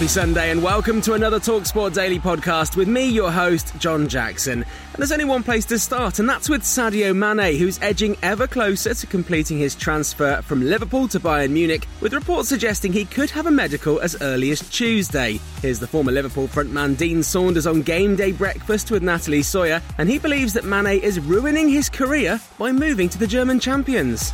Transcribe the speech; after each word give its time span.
Happy 0.00 0.08
Sunday 0.08 0.50
and 0.50 0.62
welcome 0.62 1.02
to 1.02 1.12
another 1.12 1.38
Talksport 1.38 1.92
Daily 1.92 2.18
podcast 2.18 2.74
with 2.74 2.88
me, 2.88 3.06
your 3.06 3.30
host, 3.30 3.78
John 3.78 4.08
Jackson. 4.08 4.62
And 4.62 4.96
there's 4.96 5.12
only 5.12 5.26
one 5.26 5.42
place 5.42 5.66
to 5.66 5.78
start, 5.78 6.18
and 6.18 6.26
that's 6.26 6.48
with 6.48 6.62
Sadio 6.62 7.14
Mane, 7.14 7.58
who's 7.58 7.78
edging 7.82 8.16
ever 8.22 8.46
closer 8.46 8.94
to 8.94 9.06
completing 9.06 9.58
his 9.58 9.74
transfer 9.74 10.40
from 10.40 10.62
Liverpool 10.62 11.06
to 11.08 11.20
Bayern 11.20 11.50
Munich, 11.50 11.86
with 12.00 12.14
reports 12.14 12.48
suggesting 12.48 12.94
he 12.94 13.04
could 13.04 13.28
have 13.28 13.44
a 13.44 13.50
medical 13.50 14.00
as 14.00 14.16
early 14.22 14.50
as 14.52 14.66
Tuesday. 14.70 15.38
Here's 15.60 15.80
the 15.80 15.86
former 15.86 16.12
Liverpool 16.12 16.48
frontman 16.48 16.96
Dean 16.96 17.22
Saunders 17.22 17.66
on 17.66 17.82
game 17.82 18.16
day 18.16 18.32
breakfast 18.32 18.90
with 18.90 19.02
Natalie 19.02 19.42
Sawyer, 19.42 19.82
and 19.98 20.08
he 20.08 20.18
believes 20.18 20.54
that 20.54 20.64
Mane 20.64 20.98
is 21.02 21.20
ruining 21.20 21.68
his 21.68 21.90
career 21.90 22.40
by 22.58 22.72
moving 22.72 23.10
to 23.10 23.18
the 23.18 23.26
German 23.26 23.60
champions. 23.60 24.32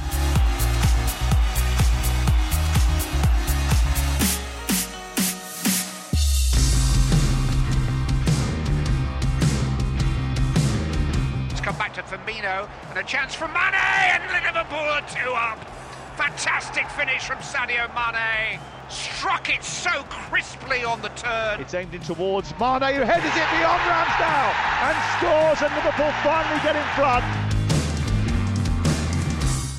Mane. 18.12 18.61
Struck 18.89 19.49
it 19.51 19.65
so 19.65 19.91
crisply 20.05 20.85
on 20.85 21.03
the 21.03 21.09
turn. 21.11 21.61
It's 21.61 21.75
aimed 21.75 21.95
in 21.95 22.01
towards 22.03 22.51
Mane, 22.53 22.95
who 22.95 23.03
headers 23.03 23.35
it 23.35 23.51
beyond 23.59 23.83
Ramsdale 23.83 24.55
and 24.86 24.97
scores, 25.17 25.63
and 25.63 25.75
Liverpool 25.75 26.13
finally 26.23 26.61
get 26.63 26.77
in 26.77 26.85
front. 26.95 27.25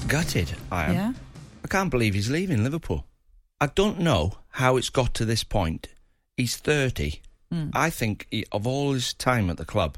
Gutted, 0.10 0.56
I 0.72 0.86
am. 0.86 0.94
Yeah. 0.94 1.14
I 1.64 1.68
can't 1.68 1.90
believe 1.90 2.14
he's 2.14 2.30
leaving 2.30 2.64
Liverpool. 2.64 3.06
I 3.60 3.68
don't 3.68 4.00
know 4.00 4.34
how 4.52 4.78
it's 4.78 4.90
got 4.90 5.14
to 5.16 5.26
this 5.26 5.44
point. 5.44 5.88
He's 6.36 6.58
30. 6.58 7.22
Hmm. 7.52 7.70
I 7.74 7.90
think 7.90 8.28
he, 8.30 8.46
of 8.52 8.68
all 8.68 8.94
his 8.94 9.14
time 9.14 9.50
at 9.50 9.58
the 9.58 9.66
club, 9.66 9.98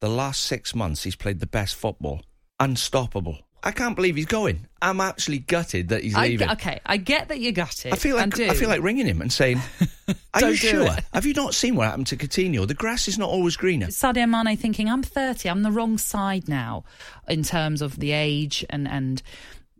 the 0.00 0.08
last 0.08 0.42
six 0.42 0.74
months 0.74 1.04
he's 1.04 1.16
played 1.16 1.40
the 1.40 1.46
best 1.46 1.76
football. 1.76 2.22
Unstoppable. 2.60 3.38
I 3.62 3.72
can't 3.72 3.96
believe 3.96 4.16
he's 4.16 4.26
going. 4.26 4.66
I'm 4.80 5.00
actually 5.00 5.40
gutted 5.40 5.88
that 5.88 6.04
he's 6.04 6.14
I, 6.14 6.28
leaving. 6.28 6.50
okay, 6.50 6.80
I 6.86 6.96
get 6.96 7.28
that 7.28 7.40
you 7.40 7.50
got 7.52 7.84
it. 7.84 7.92
I 7.92 7.96
feel 7.96 8.16
like 8.16 8.34
do. 8.34 8.48
I 8.48 8.54
feel 8.54 8.68
like 8.68 8.82
ringing 8.82 9.06
him 9.06 9.20
and 9.20 9.32
saying, 9.32 9.60
"Are 10.34 10.50
you 10.50 10.54
sure? 10.54 10.92
it." 10.92 11.04
Have 11.12 11.26
you 11.26 11.34
not 11.34 11.54
seen 11.54 11.74
what 11.74 11.88
happened 11.88 12.06
to 12.08 12.16
Coutinho? 12.16 12.66
The 12.66 12.74
grass 12.74 13.08
is 13.08 13.18
not 13.18 13.28
always 13.28 13.56
greener." 13.56 13.88
Sadio 13.88 14.28
Mane 14.28 14.56
thinking, 14.56 14.88
I'm 14.88 15.02
30, 15.02 15.50
I'm 15.50 15.62
the 15.62 15.72
wrong 15.72 15.98
side 15.98 16.48
now 16.48 16.84
in 17.28 17.42
terms 17.42 17.82
of 17.82 17.98
the 17.98 18.12
age 18.12 18.64
and, 18.70 18.86
and 18.86 19.22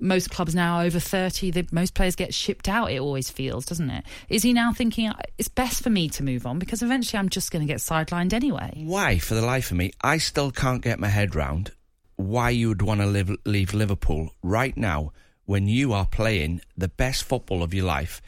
most 0.01 0.31
clubs 0.31 0.55
now 0.55 0.83
over 0.83 1.01
30, 1.01 1.51
the, 1.51 1.67
most 1.73 1.95
players 1.95 2.15
get 2.17 2.35
shipped 2.35 2.69
out, 2.69 2.91
it 2.91 2.99
always 2.99 3.31
feels, 3.31 3.67
doesn't 3.67 3.91
it? 3.91 4.05
Is 4.29 4.43
he 4.43 4.53
now 4.53 4.73
thinking, 4.73 5.13
it's 5.39 5.49
best 5.49 5.83
for 5.83 5.91
me 5.91 6.09
to 6.11 6.23
move 6.23 6.47
on 6.47 6.59
because 6.59 6.83
eventually 6.83 7.19
I'm 7.19 7.29
just 7.29 7.51
going 7.51 7.67
to 7.67 7.73
get 7.73 7.81
sidelined 7.81 8.33
anyway? 8.33 8.83
Why, 8.85 9.19
for 9.19 9.35
the 9.35 9.43
life 9.43 9.71
of 9.71 9.77
me, 9.77 9.93
I 10.01 10.19
still 10.19 10.51
can't 10.51 10.83
get 10.83 11.01
my 11.01 11.09
head 11.09 11.35
round 11.35 11.73
why 12.19 12.51
you 12.51 12.69
would 12.69 12.83
want 12.83 13.01
to 13.01 13.07
live, 13.07 13.35
leave 13.47 13.73
Liverpool 13.73 14.31
right 14.43 14.77
now 14.77 15.13
when 15.47 15.69
you 15.69 15.93
are 15.93 16.05
playing 16.05 16.61
the 16.77 16.89
best 16.89 17.25
football 17.25 17.63
of 17.63 17.73
your 17.73 17.87
life 17.87 18.21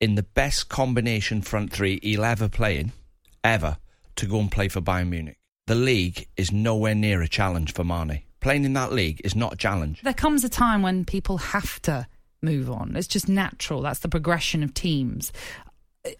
in 0.00 0.14
the 0.14 0.22
best 0.22 0.68
combination 0.68 1.42
front 1.42 1.72
three 1.72 1.98
he'll 2.02 2.24
ever 2.24 2.48
play 2.48 2.78
in, 2.78 2.92
ever, 3.44 3.76
to 4.16 4.26
go 4.26 4.40
and 4.40 4.50
play 4.50 4.68
for 4.68 4.80
Bayern 4.80 5.08
Munich. 5.08 5.38
The 5.66 5.74
league 5.74 6.28
is 6.36 6.50
nowhere 6.52 6.94
near 6.94 7.20
a 7.20 7.28
challenge 7.28 7.74
for 7.74 7.84
Mane. 7.84 8.22
Playing 8.40 8.64
in 8.64 8.72
that 8.74 8.92
league 8.92 9.20
is 9.24 9.36
not 9.36 9.54
a 9.54 9.56
challenge. 9.56 10.00
There 10.02 10.14
comes 10.14 10.44
a 10.44 10.48
time 10.48 10.82
when 10.82 11.04
people 11.04 11.38
have 11.38 11.82
to 11.82 12.06
move 12.42 12.70
on. 12.70 12.96
It's 12.96 13.06
just 13.06 13.28
natural. 13.28 13.82
That's 13.82 14.00
the 14.00 14.08
progression 14.08 14.62
of 14.62 14.72
teams. 14.72 15.32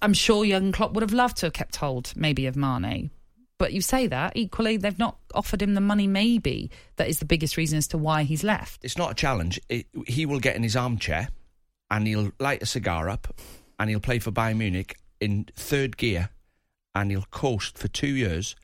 I'm 0.00 0.15
sure 0.15 0.44
young 0.44 0.72
Klopp 0.72 0.93
would 0.93 1.03
have 1.03 1.12
loved 1.12 1.38
to 1.38 1.47
have 1.47 1.53
kept 1.53 1.77
hold, 1.77 2.12
maybe, 2.15 2.47
of 2.47 2.56
Mane. 2.56 3.11
But 3.62 3.73
you 3.73 3.81
say 3.81 4.09
that 4.09 4.33
equally, 4.34 4.77
they've 4.77 4.99
not 4.99 5.19
offered 5.37 5.62
him 5.62 5.75
the 5.75 5.81
money. 5.81 6.09
Maybe 6.09 6.69
that 6.97 7.06
is 7.06 7.21
the 7.21 7.25
biggest 7.25 7.56
reason 7.56 7.78
as 7.78 7.87
to 7.89 7.97
why 7.97 8.25
he's 8.25 8.43
left. 8.43 8.84
It's 8.84 8.99
not 8.99 9.12
a 9.12 9.15
challenge. 9.15 9.61
It, 9.69 9.87
he 10.09 10.27
will 10.27 10.41
get 10.41 10.56
in 10.56 10.65
his 10.65 10.75
armchair 10.75 11.28
and 11.89 12.09
he'll 12.09 12.33
light 12.41 12.61
a 12.61 12.67
cigar 12.67 13.09
up 13.09 13.33
and 13.78 13.89
he'll 13.89 14.00
play 14.00 14.19
for 14.19 14.33
Bayern 14.33 14.56
Munich 14.56 14.97
in 15.21 15.47
third 15.55 15.97
gear 15.97 16.31
and 16.97 17.12
he'll 17.12 17.28
coast 17.31 17.78
for 17.78 17.87
two 17.87 18.09
years 18.09 18.56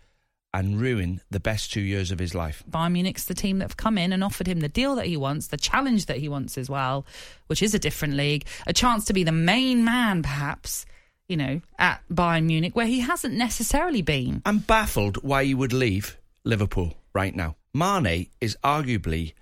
and 0.53 0.81
ruin 0.81 1.21
the 1.31 1.39
best 1.39 1.73
two 1.73 1.81
years 1.81 2.11
of 2.11 2.19
his 2.19 2.35
life. 2.35 2.65
Bayern 2.69 2.91
Munich's 2.91 3.27
the 3.27 3.35
team 3.35 3.61
that 3.61 3.67
have 3.67 3.77
come 3.77 3.99
in 3.99 4.13
and 4.13 4.25
offered 4.25 4.49
him 4.49 4.59
the 4.59 4.69
deal 4.69 4.97
that 4.97 5.07
he 5.07 5.17
wants, 5.17 5.47
the 5.47 5.57
challenge 5.57 6.07
that 6.07 6.17
he 6.17 6.29
wants 6.29 6.59
as 6.59 6.69
well, 6.69 7.07
which 7.47 7.63
is 7.63 7.73
a 7.73 7.79
different 7.79 8.15
league, 8.15 8.47
a 8.67 8.73
chance 8.73 9.05
to 9.05 9.13
be 9.13 9.23
the 9.23 9.31
main 9.31 9.85
man, 9.85 10.25
perhaps. 10.25 10.87
You 11.29 11.37
know, 11.37 11.61
at 11.79 12.01
Bayern 12.11 12.45
Munich, 12.45 12.75
where 12.75 12.87
he 12.87 13.01
hasn't 13.01 13.35
necessarily 13.35 14.01
been. 14.01 14.41
I'm 14.47 14.61
baffled 14.61 15.23
why 15.23 15.45
he 15.45 15.53
would 15.55 15.75
leave 15.75 16.17
Liverpool 16.43 16.95
right 17.13 17.37
now. 17.37 17.57
Mane 17.75 18.29
is 18.41 18.57
arguably 18.65 19.35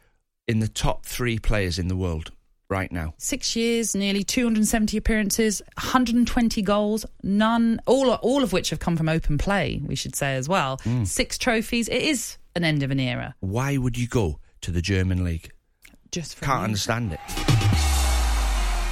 in 0.49 0.59
the 0.59 0.67
top 0.67 1.07
three 1.07 1.39
players 1.39 1.79
in 1.79 1.87
the 1.87 1.95
world 1.95 2.33
right 2.69 2.91
now. 2.91 3.15
Six 3.19 3.55
years, 3.55 3.95
nearly 3.95 4.25
270 4.25 4.97
appearances, 4.97 5.63
120 5.77 6.61
goals, 6.63 7.07
none, 7.23 7.81
all, 7.87 8.11
all 8.15 8.43
of 8.43 8.53
which 8.53 8.71
have 8.71 8.81
come 8.81 8.97
from 8.97 9.09
open 9.09 9.39
play, 9.39 9.81
we 9.87 9.95
should 9.95 10.17
say 10.17 10.35
as 10.35 10.49
well. 10.49 10.81
Hmm. 10.83 11.05
Six 11.05 11.39
trophies. 11.39 11.89
It 11.89 12.03
is 12.03 12.37
an 12.57 12.65
end 12.65 12.83
of 12.83 12.91
an 12.91 12.99
era. 12.99 13.37
Why 13.39 13.77
would 13.77 13.97
you 13.97 14.09
go 14.09 14.41
to 14.63 14.73
the 14.73 14.83
German 14.83 15.23
league? 15.23 15.53
Just 16.11 16.35
for 16.35 16.47
Can't 16.47 16.63
me. 16.63 16.65
understand 16.65 17.13
it. 17.13 17.66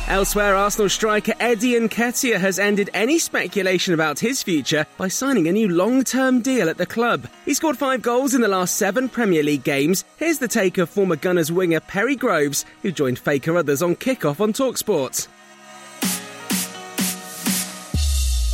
Elsewhere, 0.07 0.55
Arsenal 0.55 0.91
striker 0.91 1.33
Eddie 1.41 1.81
Nketiah 1.81 2.39
has 2.39 2.59
ended 2.59 2.91
any 2.93 3.19
speculation 3.19 3.95
about 3.95 4.19
his 4.19 4.43
future 4.43 4.85
by 4.99 5.09
signing 5.09 5.49
a 5.49 5.53
new 5.53 5.67
long-term 5.67 6.43
deal 6.43 6.69
at 6.69 6.77
the 6.77 6.85
club. 6.85 7.27
He 7.47 7.55
scored 7.55 7.79
five 7.79 8.03
goals 8.03 8.35
in 8.35 8.43
the 8.43 8.49
last 8.49 8.77
seven 8.77 9.09
Premier 9.09 9.43
League 9.43 9.65
games. 9.65 10.05
Here's 10.19 10.39
the 10.39 10.47
take 10.47 10.77
of 10.77 10.91
former 10.91 11.17
Gunners 11.17 11.51
winger 11.51 11.81
Perry 11.81 12.17
Groves, 12.17 12.67
who 12.83 12.93
joined 12.93 13.19
Faker 13.19 13.57
Others 13.57 13.83
on 13.83 13.97
kickoff 13.97 14.41
on 14.41 14.53
Talksport. 14.53 15.27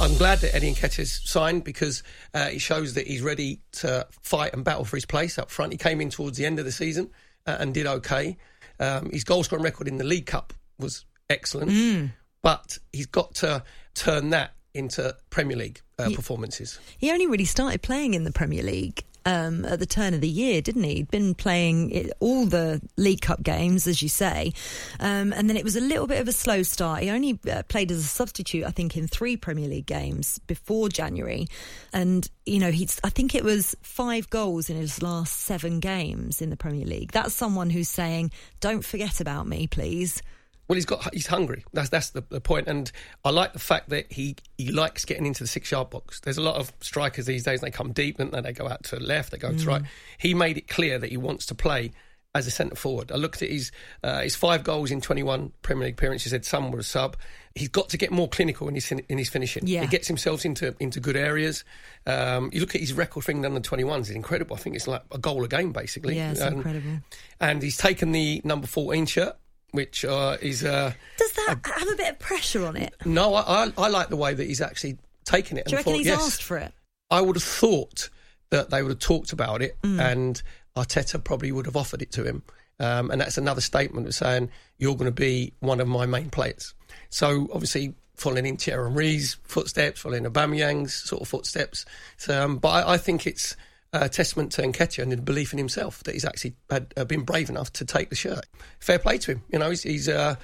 I'm 0.01 0.17
glad 0.19 0.39
that 0.39 0.55
Eddie 0.55 0.73
Nketiah's 0.73 1.21
signed 1.29 1.65
because 1.65 2.05
uh, 2.33 2.49
it 2.53 2.61
shows 2.61 2.95
that 2.95 3.09
he's 3.09 3.23
ready 3.23 3.61
to 3.73 4.07
fight 4.23 4.55
and 4.55 4.65
battle 4.65 4.85
for 4.85 4.97
his 4.97 5.05
place 5.05 5.37
up 5.37 5.51
front. 5.51 5.73
He 5.73 5.79
came 5.79 6.01
in 6.01 6.11
towards 6.11 6.39
the 6.39 6.47
end 6.47 6.61
of 6.61 6.65
the 6.65 6.73
season 6.73 7.11
uh, 7.45 7.57
and 7.59 7.75
did 7.75 7.89
okay. 7.89 8.37
Um, 8.79 9.11
his 9.11 9.25
goal 9.25 9.43
scoring 9.43 9.65
record 9.65 9.89
in 9.89 9.99
the 9.99 10.05
League 10.05 10.27
Cup 10.27 10.53
was 10.79 11.05
excellent, 11.31 12.13
but 12.43 12.79
he's 12.93 13.07
got 13.07 13.35
to 13.37 13.63
turn 13.95 14.31
that 14.31 14.53
into 14.75 15.17
Premier 15.31 15.57
League 15.57 15.81
uh, 15.99 16.11
performances. 16.15 16.79
He 16.99 17.11
only 17.11 17.27
really 17.27 17.45
started 17.45 17.83
playing 17.83 18.15
in 18.15 18.25
the 18.25 18.33
Premier 18.33 18.63
League 18.63 19.05
um, 19.27 19.65
at 19.65 19.79
the 19.79 19.87
turn 19.87 20.15
of 20.15 20.21
the 20.21 20.29
year, 20.29 20.61
didn't 20.63 20.85
he? 20.85 20.95
He'd 20.97 21.11
been 21.11 21.35
playing 21.35 21.91
it, 21.91 22.13
all 22.21 22.47
the 22.47 22.81
League 22.97 23.21
Cup 23.21 23.43
games, 23.43 23.87
as 23.87 24.03
you 24.03 24.09
say, 24.09 24.53
um, 24.99 25.33
and 25.33 25.49
then 25.49 25.57
it 25.57 25.65
was 25.65 25.77
a 25.77 25.81
little 25.81 26.07
bit 26.07 26.21
of 26.21 26.29
a 26.29 26.33
slow 26.33 26.63
start. 26.63 27.03
He 27.03 27.11
only 27.11 27.39
uh, 27.51 27.63
played 27.65 27.91
as 27.91 27.99
a 27.99 28.09
substitute, 28.09 28.65
I 28.65 28.71
think, 28.71 28.97
in 28.97 29.07
three 29.07 29.37
Premier 29.37 29.69
League 29.69 29.87
games 29.87 30.39
before 30.47 30.89
January, 30.89 31.47
and 31.93 32.29
you 32.47 32.59
know, 32.59 32.71
he's. 32.71 33.01
I 33.05 33.11
think 33.11 33.35
it 33.35 33.45
was 33.45 33.77
five 33.83 34.31
goals 34.31 34.71
in 34.71 34.77
his 34.77 35.03
last 35.03 35.41
seven 35.41 35.81
games 35.81 36.41
in 36.41 36.51
the 36.51 36.57
Premier 36.57 36.87
League. 36.87 37.13
That's 37.13 37.35
someone 37.35 37.71
who's 37.71 37.89
saying, 37.89 38.33
"Don't 38.61 38.85
forget 38.85 39.21
about 39.21 39.47
me, 39.47 39.67
please." 39.67 40.23
Well, 40.71 40.77
he's 40.77 40.87
got 40.87 41.13
he's 41.13 41.27
hungry. 41.27 41.65
That's 41.73 41.89
that's 41.89 42.11
the, 42.11 42.23
the 42.29 42.41
point. 42.41 42.69
And 42.69 42.93
I 43.25 43.31
like 43.31 43.53
the 43.55 43.59
fact 43.59 43.89
that 43.89 44.13
he 44.13 44.37
he 44.57 44.71
likes 44.71 45.05
getting 45.05 45.27
into 45.27 45.43
the 45.43 45.49
six 45.49 45.69
yard 45.73 45.91
box. 45.91 46.21
There's 46.21 46.39
a 46.39 46.43
lot 46.43 46.55
of 46.55 46.73
strikers 46.81 47.27
these 47.27 47.43
days. 47.43 47.61
They 47.61 47.73
come 47.73 47.91
deep 47.91 48.21
and 48.21 48.31
then 48.31 48.45
they 48.45 48.53
go 48.53 48.69
out 48.69 48.85
to 48.85 49.01
left. 49.01 49.33
They 49.33 49.39
go 49.39 49.51
Mm. 49.51 49.61
to 49.63 49.67
right. 49.67 49.83
He 50.19 50.33
made 50.33 50.57
it 50.59 50.69
clear 50.69 51.01
that 51.01 51.11
he 51.11 51.17
wants 51.17 51.47
to 51.47 51.57
play 51.57 51.91
as 52.37 52.47
a 52.47 52.51
centre 52.53 52.77
forward. 52.77 53.11
I 53.11 53.17
looked 53.17 53.43
at 53.43 53.49
his 53.51 53.73
uh, 54.05 54.21
his 54.21 54.37
five 54.37 54.63
goals 54.63 54.93
in 54.93 55.01
21 55.01 55.51
Premier 55.63 55.87
League 55.87 55.95
appearances. 55.95 56.27
He 56.27 56.31
said 56.31 56.45
some 56.45 56.71
were 56.71 56.79
a 56.79 56.85
sub. 56.85 57.17
He's 57.57 57.67
got 57.69 57.89
to 57.89 57.99
get 57.99 58.13
more 58.13 58.29
clinical 58.29 58.69
in 58.69 58.77
his 58.77 58.93
in 58.93 59.19
his 59.19 59.29
finishing. 59.29 59.67
Yeah. 59.67 59.81
He 59.81 59.89
gets 59.89 60.07
himself 60.07 60.45
into 60.45 60.77
into 60.79 61.01
good 61.01 61.17
areas. 61.17 61.65
Um, 62.07 62.49
you 62.53 62.61
look 62.61 62.77
at 62.77 62.81
his 62.81 62.93
record 62.93 63.25
for 63.25 63.33
England 63.33 63.57
under 63.57 63.69
21s. 63.69 64.03
It's 64.03 64.11
incredible. 64.11 64.55
I 64.55 64.61
think 64.61 64.77
it's 64.77 64.87
like 64.87 65.03
a 65.11 65.19
goal 65.19 65.43
a 65.43 65.49
game 65.49 65.73
basically. 65.73 66.15
Yeah, 66.17 66.31
it's 66.31 66.41
Um, 66.41 66.55
incredible. 66.55 66.99
And 67.41 67.61
he's 67.61 67.77
taken 67.77 68.13
the 68.13 68.41
number 68.45 68.69
14 68.69 69.07
shirt. 69.07 69.37
Which 69.73 70.05
uh, 70.05 70.37
is 70.43 70.65
uh, 70.65 70.93
Does 71.17 71.33
that 71.33 71.59
have 71.65 71.89
a 71.89 71.97
bit 71.97 72.11
of 72.11 72.19
pressure 72.19 72.67
on 72.67 72.77
it? 72.77 72.95
no, 73.05 73.35
I, 73.35 73.65
I, 73.67 73.73
I 73.79 73.89
like 73.89 74.09
the 74.09 74.17
way 74.17 74.35
that 74.35 74.45
he's 74.47 74.61
actually 74.61 74.99
taken 75.25 75.57
it. 75.59 75.67
Do 75.67 75.73
you 75.73 75.77
and 75.79 75.87
reckon 75.87 75.93
thought, 75.93 75.99
he's 75.99 76.07
yes, 76.07 76.27
asked 76.27 76.43
for 76.43 76.57
it? 76.59 76.73
I 77.11 77.21
would 77.21 77.37
have 77.37 77.43
thought 77.43 78.09
that 78.51 78.71
they 78.71 78.83
would 78.83 78.91
have 78.91 78.99
talked 78.99 79.33
about 79.33 79.63
it, 79.63 79.77
Mm. 79.83 80.01
and 80.01 80.43
Arteta 80.77 81.23
probably 81.23 81.53
would 81.53 81.67
have 81.67 81.77
offered 81.77 82.03
it 82.03 82.11
to 82.13 82.25
him. 82.25 82.43
Um, 82.81 83.11
and 83.11 83.21
that's 83.21 83.37
another 83.39 83.61
statement 83.61 84.07
of 84.07 84.15
saying 84.15 84.51
you're 84.79 84.95
going 84.95 85.05
to 85.05 85.11
be 85.13 85.53
one 85.61 85.81
of 85.81 85.87
my 85.89 86.07
main 86.07 86.31
players. 86.31 86.75
So 87.11 87.49
obviously 87.53 87.95
following 88.17 88.47
in 88.47 88.57
Thierry 88.57 88.89
Henry's 88.89 89.37
footsteps, 89.45 90.01
following 90.01 90.25
Aubameyang's 90.25 90.95
sort 90.95 91.21
of 91.23 91.29
footsteps. 91.29 91.85
So, 92.17 92.43
um, 92.45 92.57
but 92.59 92.69
I, 92.69 92.95
I 92.95 92.97
think 92.99 93.27
it's 93.27 93.55
a 93.93 94.09
testament 94.09 94.53
to 94.53 94.63
Nketiah 94.63 95.03
and 95.03 95.13
the 95.13 95.17
belief 95.17 95.53
in 95.53 95.59
himself 95.59 96.03
that 96.05 96.13
he's 96.13 96.25
actually 96.25 96.55
had, 96.71 96.93
uh, 96.97 97.05
been 97.05 97.23
brave 97.23 97.51
enough 97.51 97.73
to 97.75 97.85
take 97.85 98.11
the 98.11 98.17
shirt. 98.17 98.47
Fair 98.79 98.99
play 98.99 99.19
to 99.19 99.33
him. 99.33 99.43
You 99.53 99.59
know, 99.59 99.71
he's, 99.71 99.83
he's 99.83 100.09
uh, 100.09 100.37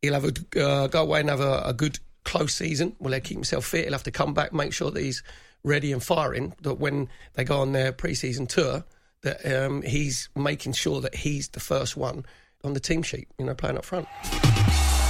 he'll 0.00 0.14
have 0.14 0.24
a 0.24 0.64
uh, 0.64 0.86
go 0.88 1.02
away 1.02 1.20
and 1.20 1.28
have 1.28 1.40
a, 1.40 1.62
a 1.66 1.72
good 1.72 1.98
close 2.24 2.54
season. 2.54 2.96
Will 2.98 3.12
he 3.12 3.20
keep 3.20 3.36
himself 3.36 3.66
fit? 3.66 3.84
He'll 3.84 3.92
have 3.92 4.02
to 4.04 4.10
come 4.10 4.34
back, 4.34 4.52
make 4.52 4.72
sure 4.72 4.90
that 4.90 5.02
he's 5.02 5.22
ready 5.64 5.92
and 5.92 6.02
firing. 6.02 6.54
That 6.62 6.74
when 6.74 7.08
they 7.34 7.44
go 7.44 7.60
on 7.60 7.72
their 7.72 7.92
pre-season 7.92 8.46
tour, 8.46 8.84
that 9.22 9.44
um, 9.46 9.82
he's 9.82 10.28
making 10.34 10.72
sure 10.72 11.00
that 11.00 11.14
he's 11.14 11.48
the 11.48 11.60
first 11.60 11.96
one 11.96 12.24
on 12.64 12.72
the 12.72 12.80
team 12.80 13.02
sheet. 13.02 13.28
You 13.38 13.44
know, 13.44 13.54
playing 13.54 13.76
up 13.76 13.84
front. 13.84 14.08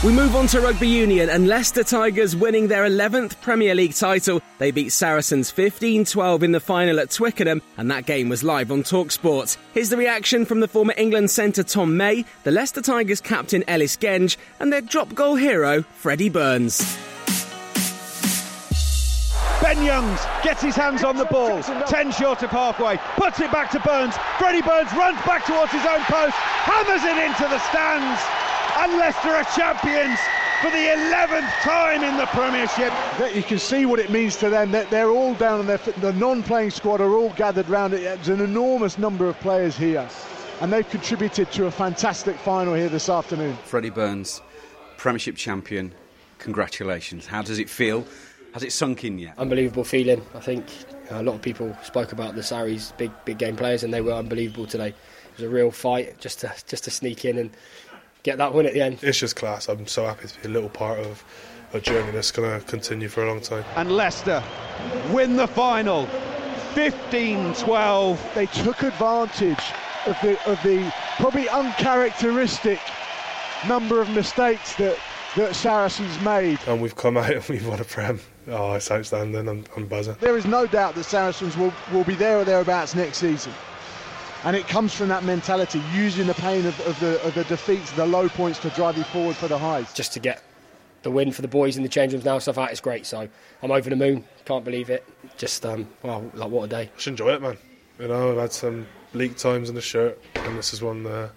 We 0.04 0.12
move 0.12 0.34
on 0.34 0.48
to 0.48 0.60
rugby 0.60 0.88
union 0.88 1.30
and 1.30 1.46
Leicester 1.46 1.84
Tigers 1.84 2.34
winning 2.34 2.66
their 2.66 2.82
11th 2.82 3.40
Premier 3.40 3.72
League 3.72 3.94
title. 3.94 4.42
They 4.58 4.72
beat 4.72 4.90
Saracens 4.90 5.52
15-12 5.52 6.42
in 6.42 6.50
the 6.50 6.58
final 6.58 6.98
at 6.98 7.12
Twickenham 7.12 7.62
and 7.76 7.88
that 7.92 8.04
game 8.04 8.28
was 8.28 8.42
live 8.42 8.72
on 8.72 8.82
TalkSport. 8.82 9.56
Here's 9.74 9.90
the 9.90 9.96
reaction 9.96 10.44
from 10.44 10.58
the 10.58 10.66
former 10.66 10.92
England 10.96 11.30
centre 11.30 11.62
Tom 11.62 11.96
May, 11.96 12.24
the 12.42 12.50
Leicester 12.50 12.82
Tigers 12.82 13.20
captain 13.20 13.62
Ellis 13.68 13.96
Genge 13.96 14.36
and 14.58 14.72
their 14.72 14.80
drop 14.80 15.14
goal 15.14 15.36
hero 15.36 15.82
Freddie 15.82 16.30
Burns. 16.30 16.80
Ben 19.62 19.84
Youngs 19.84 20.20
gets 20.42 20.60
his 20.60 20.74
hands 20.74 21.04
on 21.04 21.16
the 21.16 21.26
ball, 21.26 21.62
10 21.62 22.10
short 22.10 22.42
of 22.42 22.50
halfway, 22.50 22.96
puts 23.14 23.38
it 23.38 23.52
back 23.52 23.70
to 23.70 23.78
Burns. 23.78 24.16
Freddie 24.36 24.62
Burns 24.62 24.92
runs 24.94 25.16
back 25.22 25.46
towards 25.46 25.70
his 25.70 25.86
own 25.86 26.00
post, 26.10 26.34
hammers 26.34 27.04
it 27.04 27.16
into 27.22 27.46
the 27.46 27.60
stands, 27.70 28.20
and 28.78 28.92
Leicester 28.98 29.28
are 29.28 29.44
champions 29.44 30.18
for 30.60 30.70
the 30.70 30.76
11th 30.76 31.50
time 31.60 32.04
in 32.04 32.16
the 32.16 32.26
Premiership. 32.26 32.92
You 33.34 33.42
can 33.42 33.58
see 33.58 33.84
what 33.84 33.98
it 33.98 34.10
means 34.10 34.36
to 34.36 34.48
them. 34.48 34.70
That 34.70 34.90
they're 34.90 35.10
all 35.10 35.34
down 35.34 35.60
on 35.60 35.66
their 35.66 35.78
feet. 35.78 36.00
The 36.00 36.12
non-playing 36.12 36.70
squad 36.70 37.00
are 37.00 37.14
all 37.14 37.30
gathered 37.30 37.68
round 37.68 37.94
it. 37.94 38.02
There's 38.02 38.28
an 38.28 38.40
enormous 38.40 38.98
number 38.98 39.28
of 39.28 39.38
players 39.40 39.76
here, 39.76 40.08
and 40.60 40.72
they've 40.72 40.88
contributed 40.88 41.50
to 41.52 41.66
a 41.66 41.70
fantastic 41.70 42.36
final 42.36 42.74
here 42.74 42.88
this 42.88 43.08
afternoon. 43.08 43.56
Freddie 43.64 43.90
Burns, 43.90 44.40
Premiership 44.96 45.36
champion. 45.36 45.92
Congratulations. 46.38 47.26
How 47.26 47.42
does 47.42 47.58
it 47.58 47.68
feel? 47.68 48.06
Has 48.52 48.62
it 48.62 48.72
sunk 48.72 49.04
in 49.04 49.18
yet? 49.18 49.38
Unbelievable 49.38 49.84
feeling. 49.84 50.22
I 50.34 50.40
think 50.40 50.64
a 51.10 51.22
lot 51.22 51.34
of 51.34 51.42
people 51.42 51.76
spoke 51.82 52.12
about 52.12 52.34
the 52.34 52.42
Sarries, 52.42 52.92
big 52.96 53.10
big 53.24 53.38
game 53.38 53.56
players, 53.56 53.82
and 53.82 53.92
they 53.92 54.00
were 54.00 54.12
unbelievable 54.12 54.66
today. 54.66 54.88
It 54.88 55.36
was 55.36 55.44
a 55.44 55.48
real 55.48 55.70
fight 55.70 56.18
just 56.18 56.40
to 56.40 56.52
just 56.66 56.84
to 56.84 56.90
sneak 56.90 57.24
in 57.24 57.38
and 57.38 57.50
get 58.22 58.38
that 58.38 58.54
win 58.54 58.66
at 58.66 58.74
the 58.74 58.80
end. 58.80 58.98
It's 59.02 59.18
just 59.18 59.36
class. 59.36 59.68
I'm 59.68 59.86
so 59.86 60.06
happy 60.06 60.28
to 60.28 60.40
be 60.40 60.48
a 60.48 60.50
little 60.50 60.68
part 60.68 60.98
of 61.00 61.24
a 61.72 61.80
journey 61.80 62.10
that's 62.12 62.30
going 62.30 62.60
to 62.60 62.66
continue 62.66 63.08
for 63.08 63.24
a 63.24 63.28
long 63.28 63.40
time. 63.40 63.64
And 63.76 63.92
Leicester 63.92 64.42
win 65.10 65.36
the 65.36 65.46
final 65.46 66.06
15-12. 66.74 68.34
They 68.34 68.46
took 68.46 68.82
advantage 68.82 69.64
of 70.06 70.16
the 70.20 70.50
of 70.50 70.60
the 70.62 70.92
probably 71.16 71.48
uncharacteristic 71.48 72.80
number 73.68 74.00
of 74.00 74.10
mistakes 74.10 74.74
that 74.76 74.98
that 75.36 75.54
Saracens 75.54 76.20
made. 76.20 76.58
And 76.66 76.82
we've 76.82 76.96
come 76.96 77.16
out 77.16 77.30
and 77.30 77.48
we've 77.48 77.66
won 77.66 77.80
a 77.80 77.84
Prem. 77.84 78.20
Oh, 78.48 78.72
it's 78.74 78.90
outstanding. 78.90 79.48
I'm, 79.48 79.64
I'm 79.76 79.86
buzzing. 79.86 80.16
There 80.20 80.36
is 80.36 80.44
no 80.44 80.66
doubt 80.66 80.94
that 80.96 81.04
Saracens 81.04 81.56
will, 81.56 81.72
will 81.92 82.04
be 82.04 82.14
there 82.14 82.38
or 82.38 82.44
thereabouts 82.44 82.94
next 82.94 83.18
season. 83.18 83.52
And 84.44 84.56
it 84.56 84.66
comes 84.66 84.92
from 84.92 85.08
that 85.08 85.22
mentality, 85.22 85.80
using 85.94 86.26
the 86.26 86.34
pain 86.34 86.66
of, 86.66 86.78
of, 86.80 86.98
the, 86.98 87.22
of 87.22 87.34
the 87.34 87.44
defeats, 87.44 87.92
the 87.92 88.06
low 88.06 88.28
points 88.28 88.58
to 88.60 88.70
drive 88.70 88.96
you 88.96 89.04
forward 89.04 89.36
for 89.36 89.46
the 89.46 89.58
highs. 89.58 89.92
Just 89.92 90.12
to 90.14 90.20
get 90.20 90.42
the 91.02 91.10
win 91.10 91.32
for 91.32 91.42
the 91.42 91.48
boys 91.48 91.76
in 91.76 91.82
the 91.82 91.88
change 91.88 92.12
rooms 92.12 92.24
now 92.24 92.34
and 92.34 92.42
stuff 92.42 92.56
like 92.56 92.68
that 92.68 92.72
is 92.72 92.80
great. 92.80 93.06
So 93.06 93.28
I'm 93.62 93.70
over 93.70 93.88
the 93.88 93.96
moon. 93.96 94.24
Can't 94.44 94.64
believe 94.64 94.90
it. 94.90 95.04
Just 95.36 95.64
um, 95.64 95.88
wow, 96.02 96.24
like 96.34 96.50
what 96.50 96.64
a 96.64 96.68
day. 96.68 96.90
Just 96.96 97.08
enjoy 97.08 97.34
it, 97.34 97.42
man. 97.42 97.56
You 97.98 98.08
know, 98.08 98.32
I've 98.32 98.38
had 98.38 98.52
some 98.52 98.86
bleak 99.12 99.36
times 99.36 99.68
in 99.68 99.74
the 99.74 99.80
shirt, 99.80 100.20
and 100.34 100.58
this 100.58 100.72
is 100.72 100.82
one 100.82 101.06
of 101.06 101.12
the 101.12 101.30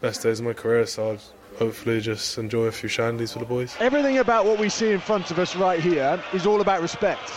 best 0.00 0.22
days 0.22 0.40
of 0.40 0.46
my 0.46 0.52
career. 0.52 0.84
So 0.86 1.12
I'll 1.12 1.18
hopefully 1.58 2.00
just 2.00 2.36
enjoy 2.36 2.64
a 2.64 2.72
few 2.72 2.88
shandies 2.88 3.32
for 3.32 3.38
the 3.38 3.44
boys. 3.44 3.74
Everything 3.80 4.18
about 4.18 4.44
what 4.44 4.58
we 4.58 4.68
see 4.68 4.90
in 4.90 5.00
front 5.00 5.30
of 5.30 5.38
us 5.38 5.56
right 5.56 5.80
here 5.80 6.22
is 6.34 6.46
all 6.46 6.60
about 6.60 6.82
respect. 6.82 7.32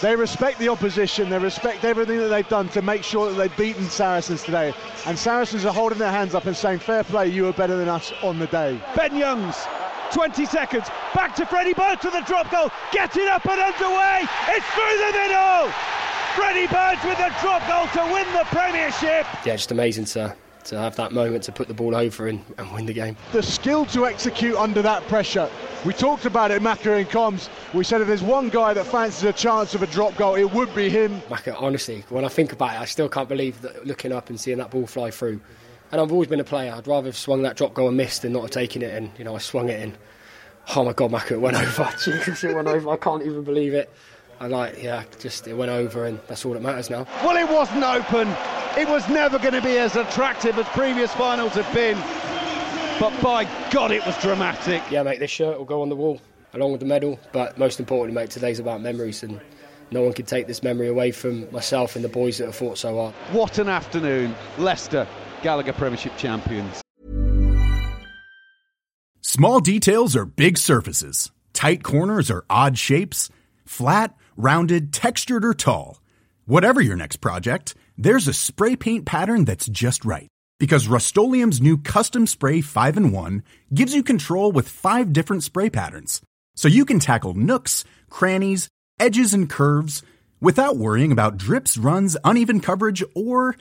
They 0.00 0.16
respect 0.16 0.58
the 0.58 0.68
opposition, 0.68 1.30
they 1.30 1.38
respect 1.38 1.84
everything 1.84 2.18
that 2.18 2.28
they've 2.28 2.48
done 2.48 2.68
to 2.70 2.82
make 2.82 3.04
sure 3.04 3.30
that 3.30 3.36
they've 3.36 3.56
beaten 3.56 3.88
Saracens 3.88 4.42
today. 4.42 4.74
And 5.06 5.18
Saracens 5.18 5.64
are 5.64 5.72
holding 5.72 5.98
their 5.98 6.10
hands 6.10 6.34
up 6.34 6.46
and 6.46 6.56
saying, 6.56 6.80
fair 6.80 7.04
play, 7.04 7.28
you 7.28 7.44
were 7.44 7.52
better 7.52 7.76
than 7.76 7.88
us 7.88 8.12
on 8.22 8.38
the 8.38 8.46
day. 8.48 8.80
Ben 8.96 9.16
Youngs, 9.16 9.66
20 10.12 10.44
seconds, 10.46 10.88
back 11.14 11.34
to 11.36 11.46
Freddie 11.46 11.74
Burns 11.74 12.00
to 12.00 12.10
the 12.10 12.22
drop 12.22 12.50
goal, 12.50 12.70
getting 12.92 13.28
up 13.28 13.46
and 13.46 13.60
underway, 13.60 14.24
it's 14.48 14.66
through 14.66 14.98
the 14.98 15.12
middle! 15.12 15.72
Freddie 16.34 16.66
Burns 16.66 17.04
with 17.04 17.18
the 17.18 17.32
drop 17.40 17.66
goal 17.68 17.86
to 18.04 18.12
win 18.12 18.26
the 18.32 18.44
Premiership! 18.46 19.26
Yeah, 19.44 19.56
just 19.56 19.70
amazing 19.70 20.06
to 20.06 20.34
to 20.64 20.78
have 20.78 20.96
that 20.96 21.12
moment 21.12 21.44
to 21.44 21.52
put 21.52 21.68
the 21.68 21.74
ball 21.74 21.94
over 21.94 22.28
and, 22.28 22.44
and 22.58 22.72
win 22.72 22.86
the 22.86 22.92
game. 22.92 23.16
The 23.32 23.42
skill 23.42 23.84
to 23.86 24.06
execute 24.06 24.56
under 24.56 24.82
that 24.82 25.06
pressure. 25.08 25.50
We 25.84 25.92
talked 25.92 26.24
about 26.24 26.50
it, 26.50 26.62
Macca 26.62 26.98
and 26.98 27.08
Combs. 27.08 27.50
We 27.74 27.84
said 27.84 28.00
if 28.00 28.06
there's 28.06 28.22
one 28.22 28.48
guy 28.48 28.74
that 28.74 28.86
fancies 28.86 29.24
a 29.24 29.32
chance 29.32 29.74
of 29.74 29.82
a 29.82 29.86
drop 29.86 30.16
goal, 30.16 30.34
it 30.36 30.50
would 30.52 30.74
be 30.74 30.88
him. 30.88 31.20
Macca, 31.22 31.60
honestly, 31.60 32.04
when 32.08 32.24
I 32.24 32.28
think 32.28 32.52
about 32.52 32.74
it, 32.74 32.80
I 32.80 32.84
still 32.84 33.08
can't 33.08 33.28
believe 33.28 33.60
that 33.62 33.86
looking 33.86 34.12
up 34.12 34.30
and 34.30 34.40
seeing 34.40 34.58
that 34.58 34.70
ball 34.70 34.86
fly 34.86 35.10
through. 35.10 35.40
And 35.90 36.00
I've 36.00 36.12
always 36.12 36.28
been 36.28 36.40
a 36.40 36.44
player. 36.44 36.72
I'd 36.74 36.86
rather 36.86 37.08
have 37.08 37.16
swung 37.16 37.42
that 37.42 37.56
drop 37.56 37.74
goal 37.74 37.88
and 37.88 37.96
missed 37.96 38.22
than 38.22 38.32
not 38.32 38.42
have 38.42 38.50
taken 38.50 38.82
it. 38.82 38.94
And 38.94 39.10
you 39.18 39.24
know, 39.24 39.34
I 39.34 39.38
swung 39.38 39.68
it 39.68 39.80
in. 39.80 39.94
Oh 40.76 40.84
my 40.84 40.92
God, 40.92 41.10
Macca, 41.10 41.32
it 41.32 41.40
went 41.40 41.56
over. 41.62 41.90
Jesus, 42.02 42.44
it 42.44 42.54
went 42.54 42.68
over. 42.68 42.90
I 42.90 42.96
can't 42.96 43.22
even 43.24 43.42
believe 43.42 43.74
it. 43.74 43.90
I 44.40 44.46
like, 44.46 44.82
yeah, 44.82 45.04
just 45.20 45.46
it 45.46 45.54
went 45.54 45.70
over, 45.70 46.06
and 46.06 46.18
that's 46.26 46.44
all 46.44 46.52
that 46.54 46.62
matters 46.62 46.90
now. 46.90 47.06
Well, 47.22 47.36
it 47.36 47.48
wasn't 47.48 47.84
open. 47.84 48.26
It 48.76 48.88
was 48.88 49.06
never 49.10 49.38
going 49.38 49.52
to 49.52 49.60
be 49.60 49.76
as 49.76 49.96
attractive 49.96 50.58
as 50.58 50.66
previous 50.68 51.12
finals 51.12 51.52
have 51.52 51.72
been. 51.74 51.98
But 52.98 53.20
by 53.22 53.44
God, 53.70 53.90
it 53.90 54.04
was 54.06 54.16
dramatic. 54.22 54.82
Yeah, 54.90 55.02
mate, 55.02 55.18
this 55.18 55.30
shirt 55.30 55.58
will 55.58 55.66
go 55.66 55.82
on 55.82 55.90
the 55.90 55.96
wall 55.96 56.22
along 56.54 56.72
with 56.72 56.80
the 56.80 56.86
medal. 56.86 57.20
But 57.32 57.58
most 57.58 57.80
importantly, 57.80 58.20
mate, 58.20 58.30
today's 58.30 58.58
about 58.58 58.80
memories, 58.80 59.22
and 59.22 59.40
no 59.90 60.02
one 60.02 60.14
can 60.14 60.24
take 60.24 60.46
this 60.46 60.62
memory 60.62 60.88
away 60.88 61.10
from 61.10 61.52
myself 61.52 61.96
and 61.96 62.04
the 62.04 62.08
boys 62.08 62.38
that 62.38 62.46
have 62.46 62.56
fought 62.56 62.78
so 62.78 62.96
hard. 62.96 63.14
What 63.32 63.58
an 63.58 63.68
afternoon. 63.68 64.34
Leicester, 64.56 65.06
Gallagher 65.42 65.74
Premiership 65.74 66.16
champions. 66.16 66.80
Small 69.20 69.60
details 69.60 70.16
are 70.16 70.24
big 70.24 70.56
surfaces. 70.56 71.30
Tight 71.52 71.82
corners 71.82 72.30
are 72.30 72.46
odd 72.48 72.78
shapes. 72.78 73.28
Flat, 73.66 74.16
rounded, 74.36 74.94
textured, 74.94 75.44
or 75.44 75.52
tall. 75.52 76.00
Whatever 76.46 76.80
your 76.80 76.96
next 76.96 77.16
project, 77.16 77.74
there's 78.02 78.26
a 78.26 78.32
spray 78.32 78.74
paint 78.74 79.06
pattern 79.06 79.44
that's 79.44 79.66
just 79.68 80.04
right. 80.04 80.26
Because 80.58 80.88
Rust-Oleum 80.88 81.52
Custom 81.78 82.26
Spray 82.26 82.60
5 82.60 82.96
in 82.96 83.12
1 83.12 83.42
gives 83.72 83.94
you 83.94 84.02
control 84.02 84.50
with 84.50 84.68
five 84.68 85.12
different 85.12 85.44
spray 85.44 85.70
patterns. 85.70 86.20
So 86.56 86.66
you 86.66 86.84
can 86.84 86.98
tackle 86.98 87.34
nooks, 87.34 87.84
crannies, 88.10 88.68
edges, 88.98 89.32
and 89.32 89.48
curves 89.48 90.02
without 90.40 90.76
worrying 90.76 91.12
about 91.12 91.36
drips, 91.36 91.76
runs, 91.76 92.16
uneven 92.24 92.60
coverage, 92.60 93.04
or 93.14 93.56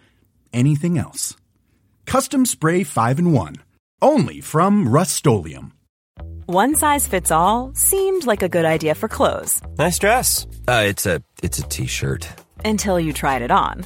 anything 0.51 0.97
else. 0.97 1.35
Custom 2.05 2.45
Spray 2.45 2.83
5 2.83 3.19
and 3.19 3.33
1. 3.33 3.55
Only 4.01 4.41
from 4.41 4.89
Rust 4.89 5.25
One 6.47 6.75
size 6.75 7.07
fits 7.07 7.29
all 7.29 7.71
seemed 7.75 8.25
like 8.25 8.41
a 8.41 8.49
good 8.49 8.65
idea 8.65 8.95
for 8.95 9.07
clothes. 9.07 9.61
Nice 9.77 9.99
dress. 9.99 10.47
Uh, 10.67 10.83
it's 10.87 11.05
a 11.05 11.21
it's 11.43 11.59
a 11.59 11.63
t-shirt. 11.63 12.27
Until 12.65 12.99
you 12.99 13.13
tried 13.13 13.43
it 13.43 13.51
on. 13.51 13.85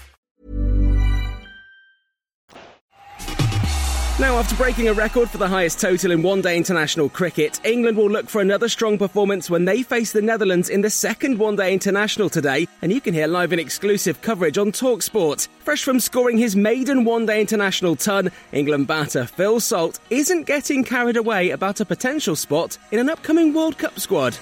Now, 4.21 4.37
after 4.37 4.55
breaking 4.55 4.87
a 4.87 4.93
record 4.93 5.31
for 5.31 5.39
the 5.39 5.47
highest 5.47 5.81
total 5.81 6.11
in 6.11 6.21
one 6.21 6.41
day 6.41 6.55
international 6.55 7.09
cricket, 7.09 7.59
England 7.65 7.97
will 7.97 8.07
look 8.07 8.29
for 8.29 8.39
another 8.39 8.69
strong 8.69 8.99
performance 8.99 9.49
when 9.49 9.65
they 9.65 9.81
face 9.81 10.11
the 10.11 10.21
Netherlands 10.21 10.69
in 10.69 10.81
the 10.81 10.91
second 10.91 11.39
one 11.39 11.55
day 11.55 11.73
international 11.73 12.29
today. 12.29 12.67
And 12.83 12.91
you 12.91 13.01
can 13.01 13.15
hear 13.15 13.25
live 13.25 13.51
and 13.51 13.59
exclusive 13.59 14.21
coverage 14.21 14.59
on 14.59 14.73
Talksport. 14.73 15.47
Fresh 15.61 15.83
from 15.83 15.99
scoring 15.99 16.37
his 16.37 16.55
maiden 16.55 17.03
one 17.03 17.25
day 17.25 17.41
international 17.41 17.95
ton, 17.95 18.29
England 18.51 18.85
batter 18.85 19.25
Phil 19.25 19.59
Salt 19.59 19.99
isn't 20.11 20.45
getting 20.45 20.83
carried 20.83 21.17
away 21.17 21.49
about 21.49 21.79
a 21.79 21.85
potential 21.85 22.35
spot 22.35 22.77
in 22.91 22.99
an 22.99 23.09
upcoming 23.09 23.55
World 23.55 23.79
Cup 23.79 23.99
squad. 23.99 24.37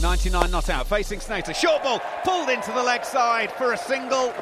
99 0.00 0.48
not 0.48 0.70
out, 0.70 0.86
facing 0.86 1.18
Snater. 1.18 1.54
Short 1.54 1.82
ball 1.82 2.00
pulled 2.22 2.50
into 2.50 2.70
the 2.70 2.82
leg 2.84 3.04
side 3.04 3.50
for 3.52 3.72
a 3.72 3.76
single. 3.76 4.32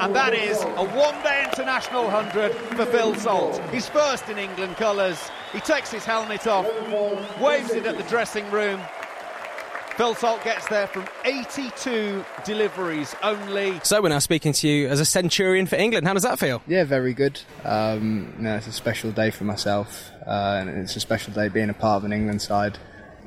And 0.00 0.14
that 0.14 0.34
is 0.34 0.62
a 0.62 0.84
one 0.84 1.22
day 1.22 1.44
international 1.44 2.04
100 2.04 2.52
for 2.52 2.86
Phil 2.86 3.14
Salt. 3.14 3.60
He's 3.70 3.88
first 3.88 4.28
in 4.28 4.38
England 4.38 4.76
colours. 4.76 5.30
He 5.52 5.60
takes 5.60 5.90
his 5.92 6.04
helmet 6.04 6.46
off, 6.46 6.66
waves 7.40 7.70
it 7.70 7.86
at 7.86 7.96
the 7.96 8.02
dressing 8.04 8.50
room. 8.50 8.80
Phil 9.96 10.14
Salt 10.14 10.42
gets 10.42 10.66
there 10.68 10.86
from 10.86 11.04
82 11.24 12.24
deliveries 12.44 13.14
only. 13.22 13.78
So 13.82 14.00
we're 14.00 14.08
now 14.08 14.18
speaking 14.18 14.52
to 14.54 14.68
you 14.68 14.88
as 14.88 14.98
a 14.98 15.04
centurion 15.04 15.66
for 15.66 15.76
England. 15.76 16.06
How 16.06 16.14
does 16.14 16.22
that 16.22 16.38
feel? 16.38 16.62
Yeah, 16.66 16.84
very 16.84 17.12
good. 17.12 17.40
Um, 17.64 18.32
you 18.38 18.44
know, 18.44 18.56
it's 18.56 18.66
a 18.66 18.72
special 18.72 19.12
day 19.12 19.30
for 19.30 19.44
myself, 19.44 20.10
uh, 20.26 20.58
and 20.60 20.70
it's 20.70 20.96
a 20.96 21.00
special 21.00 21.32
day 21.32 21.48
being 21.48 21.70
a 21.70 21.74
part 21.74 21.98
of 21.98 22.04
an 22.04 22.12
England 22.12 22.42
side 22.42 22.78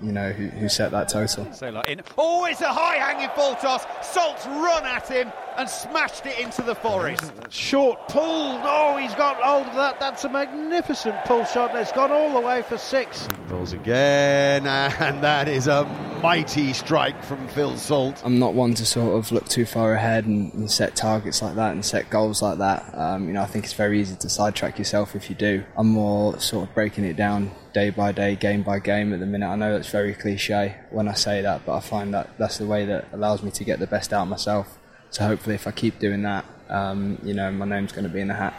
you 0.02 0.12
know, 0.12 0.32
who, 0.32 0.48
who 0.48 0.68
set 0.68 0.92
that 0.92 1.08
total. 1.08 1.46
in. 1.88 2.02
Oh, 2.18 2.46
it's 2.46 2.62
a 2.62 2.74
high 2.74 2.96
hanging 2.96 3.30
ball 3.36 3.56
toss. 3.56 3.86
Salt's 4.02 4.46
run 4.48 4.84
at 4.86 5.08
him 5.08 5.32
and 5.58 5.70
smashed 5.70 6.26
it 6.26 6.40
into 6.40 6.62
the 6.62 6.76
forest. 6.76 7.32
Short 7.50 8.08
pull. 8.10 8.60
Oh, 8.64 8.98
he's 8.98 9.14
got 9.16 9.38
hold 9.38 9.68
of 9.68 9.76
that. 9.76 10.00
That's 10.00 10.24
a 10.24 10.30
magnificent 10.30 11.16
pull 11.26 11.46
shot. 11.46 11.76
It's 11.76 11.92
gone 11.92 12.12
all 12.12 12.34
the 12.34 12.46
way 12.46 12.62
for 12.62 12.78
six. 12.78 13.28
Falls 13.48 13.74
again, 13.74 14.66
and 14.68 15.24
that 15.24 15.48
is 15.48 15.68
a 15.68 15.86
mighty 16.22 16.74
strike 16.74 17.24
from 17.24 17.48
Phil 17.50 17.78
Salt. 17.78 18.22
I'm 18.24 18.40
not 18.40 18.54
one 18.54 18.74
to 18.76 18.86
sort 18.86 19.18
of 19.18 19.32
look 19.32 19.48
too 19.48 19.66
far 19.66 19.94
ahead 19.94 20.26
and, 20.26 20.54
and 20.54 20.72
set 20.72 20.96
targets 20.96 21.42
like 21.42 21.56
that 21.56 21.74
and 21.74 21.84
set 21.84 22.10
goals 22.10 22.42
like 22.42 22.60
that. 22.60 22.98
Um, 22.98 23.28
you 23.28 23.34
know, 23.34 23.42
I 23.42 23.46
think 23.46 23.66
it's 23.66 23.74
very 23.74 24.00
easy 24.00 24.16
to 24.16 24.30
sidetrack 24.30 24.78
yourself 24.78 25.16
if 25.16 25.30
you 25.30 25.36
do. 25.36 25.64
I'm 25.76 25.88
more 25.88 26.40
sort 26.40 26.68
of 26.68 26.74
breaking 26.76 27.06
it 27.06 27.16
down 27.16 27.52
day 27.74 27.90
by 27.90 28.12
day, 28.12 28.36
game 28.36 28.64
by 28.64 28.80
game 28.80 29.14
at 29.14 29.20
the 29.20 29.26
minute. 29.26 29.48
I 29.48 29.56
know 29.56 29.74
that's 29.74 29.90
very 29.90 30.14
cliche 30.14 30.76
when 30.92 31.08
I 31.08 31.14
say 31.14 31.42
that, 31.42 31.66
but 31.66 31.76
I 31.76 31.80
find 31.80 32.14
that 32.14 32.38
that's 32.38 32.58
the 32.58 32.68
way 32.68 32.86
that 32.86 33.08
allows 33.12 33.44
me 33.44 33.52
to 33.52 33.64
get 33.64 33.80
the 33.80 33.88
best 33.88 34.14
out 34.14 34.24
of 34.24 34.28
myself. 34.30 34.80
So 35.14 35.24
hopefully, 35.28 35.54
if 35.54 35.68
I 35.68 35.72
keep 35.72 36.00
doing 36.00 36.24
that, 36.24 36.44
um, 36.70 37.20
you 37.24 37.36
know, 37.36 37.52
my 37.52 37.66
name's 37.66 37.92
going 37.92 38.04
to 38.04 38.10
be 38.10 38.20
in 38.20 38.30
the 38.30 38.34
hat. 38.34 38.54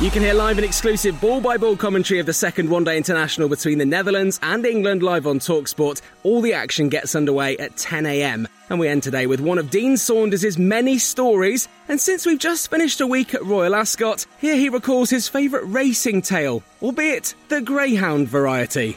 You 0.00 0.08
can 0.08 0.22
hear 0.22 0.34
live 0.34 0.56
and 0.56 0.64
exclusive 0.64 1.20
ball 1.20 1.40
by 1.40 1.56
ball 1.56 1.76
commentary 1.76 2.20
of 2.20 2.26
the 2.26 2.32
second 2.32 2.70
one 2.70 2.84
day 2.84 2.96
international 2.96 3.48
between 3.48 3.78
the 3.78 3.84
Netherlands 3.84 4.38
and 4.40 4.64
England 4.64 5.02
live 5.02 5.26
on 5.26 5.40
Talksport. 5.40 6.00
All 6.22 6.42
the 6.42 6.54
action 6.54 6.88
gets 6.88 7.16
underway 7.16 7.56
at 7.58 7.74
10am. 7.74 8.46
And 8.70 8.78
we 8.78 8.86
end 8.86 9.02
today 9.02 9.26
with 9.26 9.40
one 9.40 9.58
of 9.58 9.68
Dean 9.68 9.96
Saunders' 9.96 10.58
many 10.58 10.96
stories. 10.98 11.66
And 11.88 12.00
since 12.00 12.24
we've 12.24 12.38
just 12.38 12.70
finished 12.70 13.00
a 13.00 13.06
week 13.06 13.34
at 13.34 13.44
Royal 13.44 13.74
Ascot, 13.74 14.26
here 14.40 14.56
he 14.56 14.68
recalls 14.68 15.10
his 15.10 15.28
favourite 15.28 15.66
racing 15.66 16.22
tale, 16.22 16.62
albeit 16.80 17.34
the 17.48 17.60
greyhound 17.60 18.28
variety. 18.28 18.96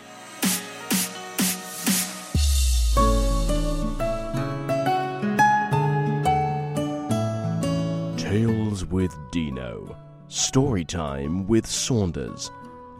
With 9.05 9.29
Dino. 9.29 9.95
Story 10.29 10.83
time 10.83 11.45
with 11.45 11.67
Saunders. 11.67 12.49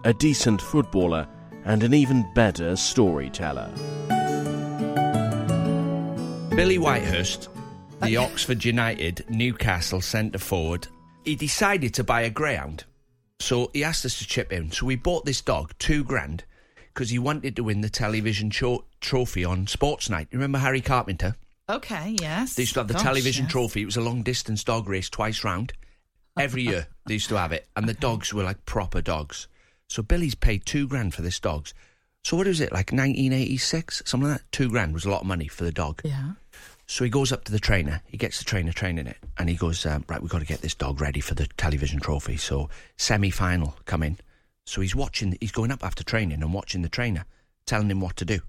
A 0.03 0.13
decent 0.13 0.62
footballer 0.62 1.27
and 1.63 1.81
an 1.81 1.95
even 1.95 2.31
better 2.35 2.75
storyteller. 2.75 3.71
Billy 6.55 6.77
Whitehurst, 6.77 7.47
the 8.03 8.17
Oxford 8.17 8.63
United 8.63 9.25
Newcastle 9.29 10.00
centre 10.00 10.38
forward, 10.38 10.88
he 11.24 11.35
decided 11.35 11.95
to 11.95 12.03
buy 12.03 12.21
a 12.21 12.29
greyhound. 12.29 12.83
So 13.39 13.71
he 13.74 13.83
asked 13.83 14.05
us 14.05 14.19
to 14.19 14.27
chip 14.27 14.53
in. 14.53 14.69
So 14.71 14.85
we 14.85 14.95
bought 14.95 15.25
this 15.25 15.41
dog, 15.41 15.74
two 15.79 16.03
grand, 16.03 16.43
because 16.93 17.09
he 17.09 17.17
wanted 17.17 17.55
to 17.55 17.63
win 17.63 17.81
the 17.81 17.89
television 17.89 18.51
cho- 18.51 18.85
trophy 19.01 19.43
on 19.43 19.65
Sports 19.65 20.07
Night. 20.07 20.27
You 20.29 20.38
remember 20.38 20.59
Harry 20.59 20.81
Carpenter? 20.81 21.35
Okay, 21.67 22.15
yes. 22.21 22.53
They 22.53 22.62
used 22.62 22.75
to 22.75 22.81
have 22.81 22.89
the 22.89 22.93
Gosh, 22.93 23.01
television 23.01 23.45
yes. 23.45 23.51
trophy. 23.51 23.81
It 23.81 23.85
was 23.85 23.97
a 23.97 24.01
long 24.01 24.21
distance 24.21 24.63
dog 24.63 24.88
race 24.88 25.09
twice 25.09 25.43
round. 25.43 25.74
Every 26.37 26.63
year 26.63 26.87
they 27.05 27.13
used 27.13 27.29
to 27.29 27.37
have 27.37 27.51
it. 27.51 27.67
And 27.75 27.87
the 27.87 27.93
dogs 27.93 28.33
were 28.33 28.43
like 28.43 28.65
proper 28.65 29.01
dogs. 29.01 29.47
So 29.87 30.01
Billy's 30.01 30.35
paid 30.35 30.65
two 30.65 30.87
grand 30.87 31.13
for 31.13 31.21
this 31.21 31.39
dog's. 31.39 31.73
So 32.23 32.35
what 32.35 32.47
was 32.47 32.59
it, 32.59 32.71
like 32.71 32.91
1986? 32.91 34.01
Something 34.05 34.29
like 34.29 34.39
that? 34.39 34.51
Two 34.51 34.69
grand 34.69 34.93
was 34.93 35.05
a 35.05 35.11
lot 35.11 35.21
of 35.21 35.27
money 35.27 35.47
for 35.47 35.63
the 35.63 35.71
dog. 35.71 36.01
Yeah. 36.03 36.31
So 36.87 37.03
he 37.03 37.09
goes 37.09 37.31
up 37.31 37.43
to 37.45 37.51
the 37.51 37.59
trainer. 37.59 38.01
He 38.07 38.17
gets 38.17 38.39
the 38.39 38.45
trainer 38.45 38.71
training 38.71 39.07
it, 39.07 39.17
and 39.37 39.49
he 39.49 39.55
goes, 39.55 39.85
um, 39.85 40.03
"Right, 40.07 40.21
we've 40.21 40.31
got 40.31 40.39
to 40.39 40.45
get 40.45 40.61
this 40.61 40.75
dog 40.75 41.01
ready 41.01 41.19
for 41.19 41.33
the 41.33 41.47
television 41.57 41.99
trophy." 41.99 42.37
So 42.37 42.69
semi-final 42.97 43.75
come 43.85 44.03
in. 44.03 44.17
So 44.65 44.81
he's 44.81 44.95
watching. 44.95 45.37
He's 45.39 45.51
going 45.51 45.71
up 45.71 45.83
after 45.83 46.03
training 46.03 46.41
and 46.41 46.53
watching 46.53 46.81
the 46.81 46.89
trainer, 46.89 47.25
telling 47.65 47.89
him 47.89 48.01
what 48.01 48.15
to 48.17 48.25
do. 48.25 48.39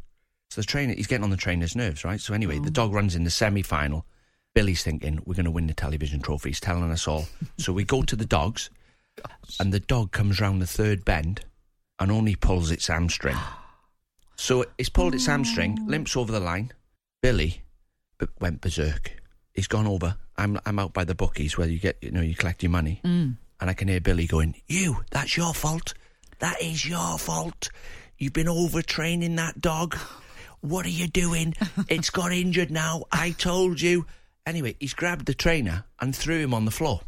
So 0.50 0.60
the 0.60 0.66
trainer, 0.66 0.94
he's 0.94 1.06
getting 1.06 1.24
on 1.24 1.30
the 1.30 1.36
trainer's 1.36 1.74
nerves, 1.74 2.04
right? 2.04 2.20
So 2.20 2.34
anyway, 2.34 2.58
the 2.58 2.70
dog 2.70 2.92
runs 2.92 3.14
in 3.14 3.24
the 3.24 3.30
semi-final. 3.30 4.04
Billy's 4.56 4.82
thinking 4.82 5.20
we're 5.26 5.34
going 5.34 5.44
to 5.44 5.50
win 5.50 5.66
the 5.66 5.74
television 5.74 6.22
trophy. 6.22 6.48
He's 6.48 6.60
telling 6.60 6.90
us 6.90 7.06
all. 7.06 7.26
so 7.58 7.74
we 7.74 7.84
go 7.84 8.00
to 8.00 8.16
the 8.16 8.24
dogs, 8.24 8.70
and 9.60 9.70
the 9.70 9.80
dog 9.80 10.12
comes 10.12 10.40
round 10.40 10.62
the 10.62 10.66
third 10.66 11.04
bend, 11.04 11.42
and 12.00 12.10
only 12.10 12.34
pulls 12.36 12.70
its 12.70 12.86
hamstring. 12.88 13.36
So 14.38 14.66
it's 14.76 14.90
pulled 14.90 15.14
its 15.14 15.24
hamstring, 15.24 15.78
limps 15.86 16.14
over 16.14 16.30
the 16.30 16.40
line. 16.40 16.70
Billy 17.22 17.62
went 18.38 18.60
berserk. 18.60 19.22
He's 19.54 19.66
gone 19.66 19.86
over. 19.86 20.16
I'm 20.36 20.60
I'm 20.66 20.78
out 20.78 20.92
by 20.92 21.04
the 21.04 21.14
bookies 21.14 21.56
where 21.56 21.66
you 21.66 21.78
get 21.78 21.96
you 22.02 22.10
know 22.10 22.20
you 22.20 22.34
collect 22.34 22.62
your 22.62 22.68
money, 22.68 23.00
Mm. 23.02 23.36
and 23.60 23.70
I 23.70 23.72
can 23.72 23.88
hear 23.88 23.98
Billy 24.00 24.26
going, 24.26 24.54
"You, 24.66 25.04
that's 25.10 25.38
your 25.38 25.54
fault. 25.54 25.94
That 26.40 26.60
is 26.60 26.84
your 26.86 27.16
fault. 27.18 27.70
You've 28.18 28.34
been 28.34 28.46
overtraining 28.46 29.36
that 29.36 29.60
dog. 29.60 29.96
What 30.60 30.84
are 30.84 30.96
you 31.00 31.06
doing? 31.06 31.54
It's 31.88 32.10
got 32.10 32.30
injured 32.32 32.70
now. 32.70 33.04
I 33.10 33.30
told 33.30 33.80
you." 33.80 34.04
Anyway, 34.46 34.76
he's 34.78 34.94
grabbed 34.94 35.26
the 35.26 35.34
trainer 35.34 35.84
and 36.00 36.14
threw 36.14 36.38
him 36.38 36.54
on 36.54 36.64
the 36.64 36.70
floor. 36.70 37.00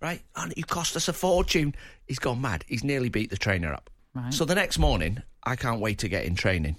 Right, 0.00 0.22
and 0.36 0.52
you 0.56 0.64
cost 0.64 0.94
us 0.94 1.08
a 1.08 1.12
fortune. 1.12 1.74
He's 2.06 2.20
gone 2.20 2.40
mad. 2.40 2.64
He's 2.68 2.84
nearly 2.84 3.08
beat 3.08 3.30
the 3.30 3.36
trainer 3.36 3.72
up. 3.72 3.90
Right. 4.14 4.32
So 4.32 4.44
the 4.44 4.54
next 4.54 4.78
morning, 4.78 5.22
I 5.42 5.56
can't 5.56 5.80
wait 5.80 5.98
to 5.98 6.08
get 6.08 6.24
in 6.24 6.36
training. 6.36 6.76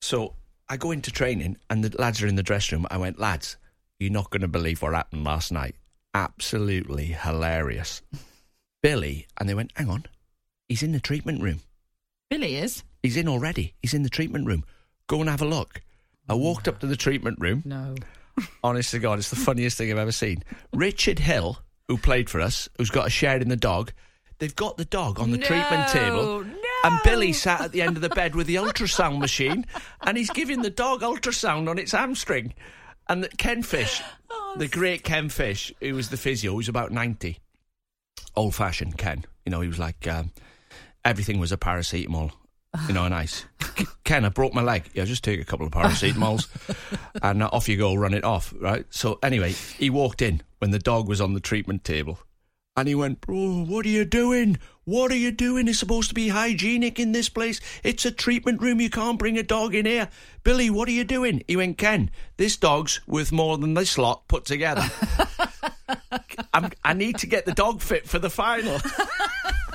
So 0.00 0.34
I 0.68 0.76
go 0.76 0.90
into 0.90 1.12
training, 1.12 1.58
and 1.70 1.84
the 1.84 1.96
lads 2.00 2.22
are 2.22 2.26
in 2.26 2.34
the 2.34 2.42
dressing 2.42 2.78
room. 2.78 2.86
I 2.90 2.96
went, 2.96 3.20
lads, 3.20 3.56
you're 4.00 4.10
not 4.10 4.30
going 4.30 4.40
to 4.40 4.48
believe 4.48 4.82
what 4.82 4.94
happened 4.94 5.22
last 5.22 5.52
night. 5.52 5.76
Absolutely 6.12 7.06
hilarious. 7.06 8.02
Billy, 8.82 9.26
and 9.38 9.48
they 9.48 9.54
went, 9.54 9.72
hang 9.76 9.88
on, 9.88 10.06
he's 10.68 10.82
in 10.82 10.92
the 10.92 11.00
treatment 11.00 11.42
room. 11.42 11.60
Billy 12.30 12.56
is. 12.56 12.82
He's 13.02 13.16
in 13.16 13.28
already. 13.28 13.74
He's 13.80 13.94
in 13.94 14.02
the 14.02 14.10
treatment 14.10 14.46
room. 14.46 14.64
Go 15.06 15.20
and 15.20 15.30
have 15.30 15.42
a 15.42 15.46
look. 15.46 15.82
I 16.28 16.34
walked 16.34 16.66
up 16.66 16.80
to 16.80 16.86
the 16.86 16.96
treatment 16.96 17.38
room. 17.40 17.62
No. 17.64 17.94
Honest 18.62 18.90
to 18.90 18.98
God, 18.98 19.18
it's 19.18 19.30
the 19.30 19.36
funniest 19.36 19.78
thing 19.78 19.90
I've 19.90 19.98
ever 19.98 20.12
seen. 20.12 20.42
Richard 20.72 21.18
Hill, 21.18 21.58
who 21.88 21.96
played 21.96 22.28
for 22.28 22.40
us, 22.40 22.68
who's 22.76 22.90
got 22.90 23.06
a 23.06 23.10
share 23.10 23.38
in 23.38 23.48
the 23.48 23.56
dog, 23.56 23.92
they've 24.38 24.56
got 24.56 24.76
the 24.76 24.84
dog 24.84 25.20
on 25.20 25.30
the 25.30 25.38
treatment 25.38 25.88
table. 25.88 26.44
And 26.84 27.00
Billy 27.02 27.32
sat 27.32 27.60
at 27.60 27.72
the 27.72 27.82
end 27.82 27.96
of 27.96 28.02
the 28.02 28.08
bed 28.10 28.34
with 28.34 28.46
the 28.46 28.56
ultrasound 28.56 29.18
machine, 29.18 29.66
and 30.02 30.16
he's 30.16 30.30
giving 30.30 30.62
the 30.62 30.70
dog 30.70 31.00
ultrasound 31.00 31.68
on 31.68 31.78
its 31.78 31.92
hamstring. 31.92 32.54
And 33.08 33.24
the, 33.24 33.28
Ken 33.28 33.62
Fish, 33.62 34.02
the 34.56 34.68
great 34.68 35.02
Ken 35.04 35.28
Fish, 35.28 35.72
who 35.80 35.94
was 35.94 36.10
the 36.10 36.16
physio, 36.16 36.52
was 36.54 36.68
about 36.68 36.92
90, 36.92 37.38
old 38.34 38.54
fashioned 38.54 38.98
Ken. 38.98 39.24
You 39.44 39.50
know, 39.50 39.60
he 39.60 39.68
was 39.68 39.78
like, 39.78 40.06
um, 40.06 40.32
everything 41.04 41.38
was 41.38 41.52
a 41.52 41.56
paracetamol, 41.56 42.32
you 42.88 42.94
know, 42.94 43.04
and 43.04 43.14
ice. 43.14 43.44
Ken, 44.04 44.24
I 44.24 44.28
broke 44.28 44.54
my 44.54 44.62
leg. 44.62 44.90
Yeah, 44.94 45.04
just 45.04 45.24
take 45.24 45.40
a 45.40 45.44
couple 45.44 45.66
of 45.66 45.72
paracetamols 45.72 46.48
and 47.22 47.42
uh, 47.42 47.50
off 47.52 47.68
you 47.68 47.76
go, 47.76 47.94
run 47.94 48.14
it 48.14 48.24
off, 48.24 48.54
right? 48.60 48.86
So, 48.90 49.18
anyway, 49.22 49.52
he 49.52 49.90
walked 49.90 50.22
in 50.22 50.42
when 50.58 50.70
the 50.70 50.78
dog 50.78 51.08
was 51.08 51.20
on 51.20 51.34
the 51.34 51.40
treatment 51.40 51.84
table 51.84 52.18
and 52.76 52.88
he 52.88 52.94
went, 52.94 53.22
Bro, 53.22 53.64
what 53.64 53.86
are 53.86 53.90
you 53.90 54.04
doing? 54.04 54.58
What 54.84 55.10
are 55.10 55.16
you 55.16 55.32
doing? 55.32 55.66
It's 55.66 55.78
supposed 55.78 56.10
to 56.10 56.14
be 56.14 56.28
hygienic 56.28 57.00
in 57.00 57.12
this 57.12 57.28
place. 57.28 57.60
It's 57.82 58.04
a 58.04 58.10
treatment 58.10 58.60
room. 58.60 58.80
You 58.80 58.90
can't 58.90 59.18
bring 59.18 59.38
a 59.38 59.42
dog 59.42 59.74
in 59.74 59.86
here. 59.86 60.08
Billy, 60.44 60.70
what 60.70 60.88
are 60.88 60.92
you 60.92 61.02
doing? 61.02 61.42
He 61.48 61.56
went, 61.56 61.78
Ken, 61.78 62.10
this 62.36 62.56
dog's 62.56 63.00
worth 63.06 63.32
more 63.32 63.56
than 63.58 63.74
this 63.74 63.98
lot 63.98 64.28
put 64.28 64.44
together. 64.44 64.84
I'm, 66.54 66.70
I 66.84 66.92
need 66.92 67.18
to 67.18 67.26
get 67.26 67.46
the 67.46 67.52
dog 67.52 67.80
fit 67.80 68.06
for 68.06 68.18
the 68.18 68.30
final. 68.30 68.78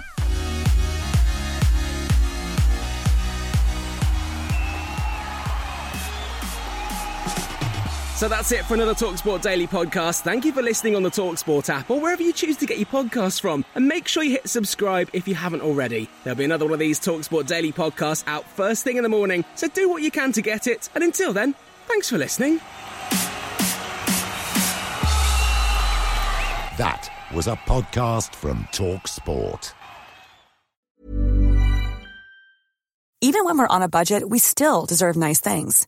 So 8.22 8.28
that's 8.28 8.51
it 8.51 8.66
for 8.66 8.75
another 8.75 8.94
Talksport 8.94 9.42
Daily 9.42 9.66
podcast. 9.66 10.22
Thank 10.22 10.46
you 10.46 10.54
for 10.54 10.62
listening 10.62 10.96
on 10.96 11.01
the 11.01 11.10
Talksport 11.10 11.68
app 11.72 11.90
or 11.90 12.00
wherever 12.00 12.22
you 12.22 12.32
choose 12.32 12.56
to 12.58 12.68
get 12.68 12.78
your 12.78 12.86
podcasts 12.86 13.42
from. 13.42 13.66
And 13.74 13.88
make 13.88 14.08
sure 14.08 14.22
you 14.22 14.34
hit 14.34 14.48
subscribe 14.48 15.10
if 15.12 15.28
you 15.28 15.34
haven't 15.34 15.62
already. 15.62 16.08
There'll 16.24 16.38
be 16.38 16.44
another 16.44 16.66
one 16.66 16.74
of 16.74 16.80
these 16.80 17.00
Talksport 17.00 17.48
Daily 17.48 17.72
podcasts 17.72 18.24
out 18.28 18.48
first 18.51 18.84
thing 18.84 18.98
in 18.98 19.01
the 19.01 19.10
morning. 19.10 19.44
So 19.56 19.68
do 19.70 19.90
what 19.90 20.04
you 20.04 20.12
can 20.12 20.34
to 20.34 20.44
get 20.44 20.68
it. 20.68 20.88
And 20.94 21.04
until 21.04 21.34
then, 21.34 21.56
thanks 21.88 22.10
for 22.10 22.20
listening. 22.20 22.58
That 26.78 27.10
was 27.34 27.48
a 27.48 27.56
podcast 27.56 28.36
from 28.36 28.66
Talksport. 28.66 29.74
Even 33.22 33.46
when 33.46 33.58
we're 33.58 33.66
on 33.68 33.82
a 33.82 33.90
budget, 33.90 34.30
we 34.30 34.38
still 34.38 34.86
deserve 34.86 35.18
nice 35.18 35.40
things. 35.40 35.88